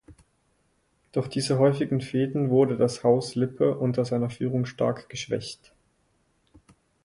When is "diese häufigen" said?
1.27-2.01